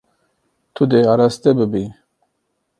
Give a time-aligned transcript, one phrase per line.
[0.73, 1.83] Tu dê araste bibî.